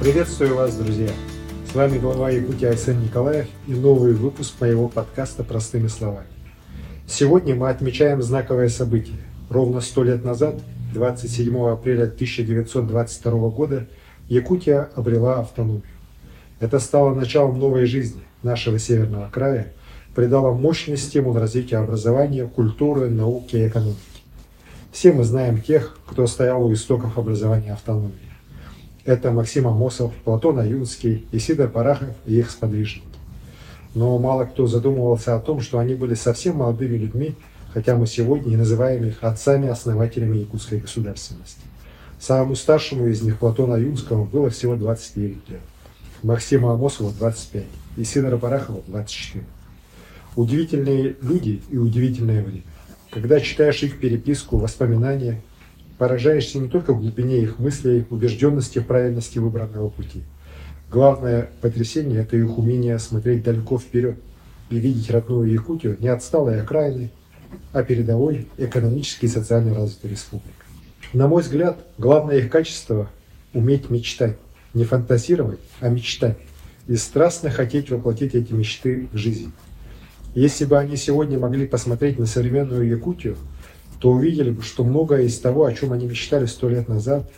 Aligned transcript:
Приветствую 0.00 0.54
вас, 0.54 0.76
друзья! 0.76 1.10
С 1.68 1.74
вами 1.74 1.98
глава 1.98 2.30
Якутии 2.30 2.68
Айсен 2.68 3.02
Николаев 3.02 3.48
и 3.66 3.72
новый 3.72 4.12
выпуск 4.12 4.54
моего 4.60 4.86
подкаста 4.86 5.42
«Простыми 5.42 5.88
словами». 5.88 6.28
Сегодня 7.08 7.56
мы 7.56 7.68
отмечаем 7.68 8.22
знаковое 8.22 8.68
событие. 8.68 9.16
Ровно 9.50 9.80
сто 9.80 10.04
лет 10.04 10.24
назад, 10.24 10.54
27 10.94 11.52
апреля 11.68 12.04
1922 12.04 13.48
года, 13.48 13.88
Якутия 14.28 14.88
обрела 14.94 15.40
автономию. 15.40 15.82
Это 16.60 16.78
стало 16.78 17.12
началом 17.12 17.58
новой 17.58 17.86
жизни 17.86 18.22
нашего 18.44 18.78
северного 18.78 19.28
края, 19.30 19.72
придало 20.14 20.54
мощный 20.54 20.96
стимул 20.96 21.36
развитию 21.36 21.80
образования, 21.80 22.46
культуры, 22.46 23.10
науки 23.10 23.56
и 23.56 23.66
экономики. 23.66 23.98
Все 24.92 25.12
мы 25.12 25.24
знаем 25.24 25.60
тех, 25.60 25.98
кто 26.06 26.28
стоял 26.28 26.64
у 26.64 26.72
истоков 26.72 27.18
образования 27.18 27.72
автономии. 27.72 28.27
Это 29.08 29.32
Максим 29.32 29.66
Амосов, 29.66 30.12
Платон 30.22 30.58
Аюнский, 30.58 31.26
Исидор 31.32 31.70
Парахов 31.70 32.14
и 32.26 32.40
их 32.40 32.50
сподвижники. 32.50 33.06
Но 33.94 34.18
мало 34.18 34.44
кто 34.44 34.66
задумывался 34.66 35.34
о 35.34 35.40
том, 35.40 35.62
что 35.62 35.78
они 35.78 35.94
были 35.94 36.12
совсем 36.12 36.56
молодыми 36.56 36.98
людьми, 36.98 37.34
хотя 37.72 37.96
мы 37.96 38.06
сегодня 38.06 38.52
и 38.52 38.56
называем 38.56 39.06
их 39.06 39.24
отцами-основателями 39.24 40.36
якутской 40.36 40.80
государственности. 40.80 41.62
Самому 42.20 42.54
старшему 42.54 43.06
из 43.06 43.22
них, 43.22 43.38
Платону 43.38 43.72
Аюнскому, 43.72 44.26
было 44.26 44.50
всего 44.50 44.76
29 44.76 45.48
лет. 45.48 45.60
Максиму 46.22 46.68
Амосову 46.68 47.10
25, 47.18 47.64
и 47.96 48.04
Сидора 48.04 48.36
Барахова 48.36 48.82
24. 48.88 49.42
Удивительные 50.36 51.16
люди 51.22 51.62
и 51.70 51.78
удивительное 51.78 52.44
время. 52.44 52.64
Когда 53.10 53.40
читаешь 53.40 53.82
их 53.82 54.00
переписку, 54.00 54.58
воспоминания, 54.58 55.40
поражаешься 55.98 56.58
не 56.58 56.68
только 56.68 56.92
в 56.94 57.00
глубине 57.00 57.42
их 57.42 57.58
мыслей, 57.58 58.06
убежденности 58.08 58.78
правильности 58.78 59.38
выбранного 59.38 59.90
пути. 59.90 60.22
Главное 60.90 61.50
потрясение– 61.60 62.20
это 62.22 62.36
их 62.36 62.56
умение 62.56 62.98
смотреть 62.98 63.42
далеко 63.42 63.78
вперед 63.78 64.16
и 64.70 64.78
видеть 64.78 65.10
родную 65.10 65.50
Якутию 65.50 65.96
не 66.00 66.08
отсталой 66.08 66.62
окраины, 66.62 67.10
а 67.72 67.82
передовой 67.82 68.46
экономически 68.56 69.26
и 69.26 69.28
социально 69.28 69.74
развитой 69.74 70.12
республикой. 70.12 70.52
На 71.12 71.26
мой 71.26 71.42
взгляд, 71.42 71.78
главное 71.98 72.38
их 72.38 72.50
качество– 72.50 73.10
уметь 73.52 73.90
мечтать. 73.90 74.36
Не 74.74 74.84
фантазировать, 74.84 75.60
а 75.80 75.88
мечтать. 75.88 76.36
И 76.86 76.96
страстно 76.96 77.50
хотеть 77.50 77.90
воплотить 77.90 78.34
эти 78.34 78.52
мечты 78.52 79.08
в 79.12 79.16
жизнь. 79.16 79.52
Если 80.34 80.66
бы 80.66 80.78
они 80.78 80.96
сегодня 80.96 81.38
могли 81.38 81.66
посмотреть 81.66 82.18
на 82.18 82.26
современную 82.26 82.86
Якутию, 82.86 83.36
то 84.00 84.10
увидели 84.10 84.50
бы, 84.50 84.62
что 84.62 84.84
многое 84.84 85.22
из 85.22 85.38
того, 85.38 85.64
о 85.64 85.72
чем 85.72 85.92
они 85.92 86.06
мечтали 86.06 86.46
сто 86.46 86.68
лет 86.68 86.88
назад, 86.88 87.28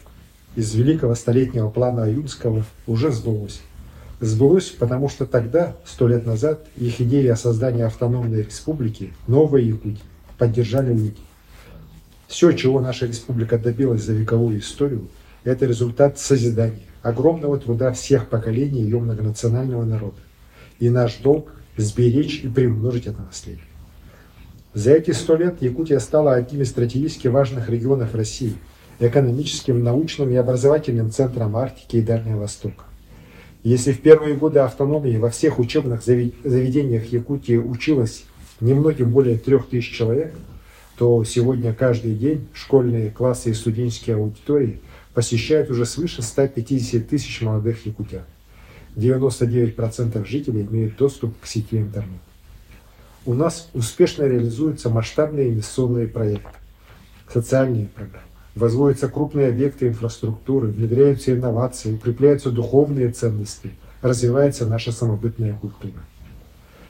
из 0.56 0.74
великого 0.74 1.14
столетнего 1.14 1.70
плана 1.70 2.04
Аюнского, 2.04 2.64
уже 2.86 3.12
сбылось. 3.12 3.62
Сбылось, 4.20 4.68
потому 4.70 5.08
что 5.08 5.24
тогда, 5.24 5.76
сто 5.84 6.06
лет 6.06 6.26
назад, 6.26 6.66
их 6.76 7.00
идеи 7.00 7.28
о 7.28 7.36
создании 7.36 7.82
автономной 7.82 8.42
республики, 8.42 9.12
новой 9.26 9.64
Якутии, 9.64 10.02
поддержали 10.36 10.92
люди. 10.92 11.16
Все, 12.28 12.52
чего 12.52 12.80
наша 12.80 13.06
республика 13.06 13.58
добилась 13.58 14.02
за 14.02 14.12
вековую 14.12 14.60
историю, 14.60 15.08
это 15.44 15.64
результат 15.64 16.18
созидания, 16.18 16.82
огромного 17.02 17.58
труда 17.58 17.92
всех 17.92 18.28
поколений 18.28 18.82
ее 18.82 18.98
многонационального 18.98 19.84
народа. 19.84 20.18
И 20.78 20.90
наш 20.90 21.16
долг– 21.16 21.52
сберечь 21.76 22.42
и 22.44 22.48
приумножить 22.48 23.06
это 23.06 23.22
наследие. 23.22 23.64
За 24.72 24.92
эти 24.92 25.10
сто 25.10 25.34
лет 25.34 25.60
Якутия 25.60 25.98
стала 25.98 26.34
одним 26.34 26.62
из 26.62 26.68
стратегически 26.70 27.26
важных 27.26 27.68
регионов 27.68 28.14
России, 28.14 28.54
экономическим, 29.00 29.82
научным 29.82 30.30
и 30.30 30.36
образовательным 30.36 31.10
центром 31.10 31.56
Арктики 31.56 31.96
и 31.96 32.02
Дальнего 32.02 32.42
Востока. 32.42 32.84
Если 33.64 33.90
в 33.90 34.00
первые 34.00 34.36
годы 34.36 34.60
автономии 34.60 35.16
во 35.16 35.30
всех 35.30 35.58
учебных 35.58 36.04
заведениях 36.04 37.06
Якутии 37.06 37.56
училось 37.56 38.24
немногим 38.60 39.10
более 39.10 39.38
трех 39.38 39.68
тысяч 39.68 39.90
человек, 39.90 40.34
то 40.96 41.24
сегодня 41.24 41.74
каждый 41.74 42.14
день 42.14 42.46
школьные 42.54 43.10
классы 43.10 43.50
и 43.50 43.54
студенческие 43.54 44.16
аудитории 44.16 44.80
посещают 45.14 45.68
уже 45.70 45.84
свыше 45.84 46.22
150 46.22 47.08
тысяч 47.08 47.40
молодых 47.40 47.86
якутян. 47.86 48.22
99% 48.94 50.24
жителей 50.26 50.62
имеют 50.70 50.96
доступ 50.96 51.34
к 51.40 51.46
сети 51.46 51.78
интернет. 51.78 52.20
У 53.26 53.34
нас 53.34 53.68
успешно 53.74 54.24
реализуются 54.24 54.88
масштабные 54.88 55.50
инвестиционные 55.50 56.08
проекты, 56.08 56.56
социальные 57.32 57.86
программы, 57.86 58.26
возводятся 58.54 59.08
крупные 59.08 59.48
объекты 59.48 59.88
инфраструктуры, 59.88 60.68
внедряются 60.68 61.32
инновации, 61.32 61.94
укрепляются 61.94 62.50
духовные 62.50 63.10
ценности, 63.10 63.72
развивается 64.02 64.66
наша 64.66 64.92
самобытная 64.92 65.54
культура. 65.54 66.02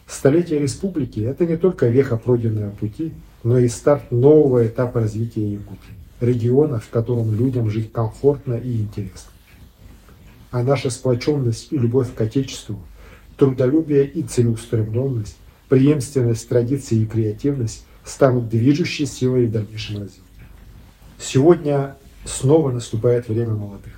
Столетие 0.07 0.61
республики– 0.61 1.21
это 1.21 1.47
не 1.47 1.57
только 1.57 1.89
веха 1.89 2.17
пройденного 2.17 2.71
пути, 2.71 3.12
но 3.43 3.59
и 3.59 3.69
старт 3.69 4.11
нового 4.11 4.67
этапа 4.67 5.01
развития 5.01 5.53
Якутии, 5.53 5.95
региона, 6.21 6.81
в 6.81 6.89
котором 6.91 7.35
людям 7.35 7.71
жить 7.71 7.93
комфортно 7.93 8.55
и 8.55 8.81
интересно 8.81 9.31
а 10.51 10.62
наша 10.62 10.91
сплоченность 10.91 11.73
и 11.73 11.79
любовь 11.79 12.15
к 12.15 12.21
Отечеству, 12.21 12.81
трудолюбие 13.37 14.07
и 14.07 14.23
целеустремленность, 14.23 15.37
преемственность 15.70 16.47
традиций 16.48 16.98
и 16.98 17.06
креативность 17.06 17.86
станут 18.04 18.50
движущей 18.50 19.06
силой 19.06 19.47
в 19.47 19.53
дальнейшем 19.53 20.03
развитии. 20.03 20.22
Сегодня 21.19 21.97
снова 22.26 22.70
наступает 22.70 23.28
время 23.28 23.54
молодых. 23.54 23.94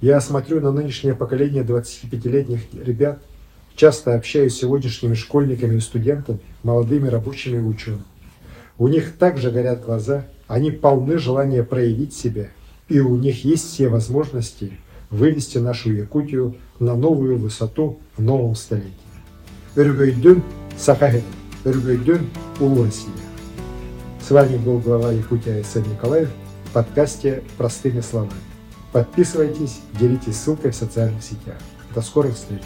Я 0.00 0.20
смотрю 0.20 0.60
на 0.60 0.72
нынешнее 0.72 1.14
поколение 1.14 1.62
25-летних 1.62 2.62
ребят, 2.72 3.22
часто 3.76 4.16
общаюсь 4.16 4.54
с 4.54 4.60
сегодняшними 4.60 5.14
школьниками 5.14 5.76
и 5.76 5.80
студентами, 5.80 6.40
молодыми 6.64 7.06
рабочими 7.06 7.58
и 7.58 7.60
учеными. 7.60 8.02
У 8.78 8.88
них 8.88 9.16
также 9.18 9.52
горят 9.52 9.84
глаза, 9.84 10.26
они 10.48 10.72
полны 10.72 11.18
желания 11.18 11.62
проявить 11.62 12.14
себя, 12.14 12.48
и 12.88 12.98
у 12.98 13.16
них 13.16 13.44
есть 13.44 13.68
все 13.68 13.88
возможности– 13.88 14.72
вывести 15.10 15.58
нашу 15.58 15.92
Якутию 15.92 16.54
на 16.78 16.94
новую 16.94 17.36
высоту 17.36 17.98
в 18.16 18.22
новом 18.22 18.54
столетии. 18.54 18.94
Өргөйдүн 19.76 20.42
Сахахет, 20.78 21.24
Өргөйдүн 21.64 22.28
Улу 22.60 22.84
Россия. 22.84 23.12
С 24.26 24.30
вами 24.30 24.56
был 24.56 24.78
глава 24.78 25.12
Якутии 25.12 25.52
Айсен 25.52 25.82
Николаев 25.82 26.28
в 26.66 26.72
подкасте 26.72 27.42
«Простыми 27.58 28.00
словами». 28.00 28.32
Подписывайтесь, 28.92 29.80
делитесь 29.98 30.36
ссылкой 30.36 30.70
в 30.70 30.76
социальных 30.76 31.22
сетях. 31.22 31.56
До 31.94 32.00
скорых 32.00 32.34
встреч! 32.34 32.62